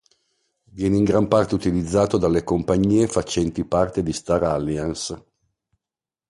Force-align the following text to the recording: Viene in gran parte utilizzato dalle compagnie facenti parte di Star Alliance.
Viene 0.71 0.97
in 0.97 1.03
gran 1.03 1.27
parte 1.27 1.53
utilizzato 1.53 2.17
dalle 2.17 2.43
compagnie 2.43 3.05
facenti 3.07 3.63
parte 3.65 4.01
di 4.01 4.11
Star 4.13 4.41
Alliance. 4.41 5.25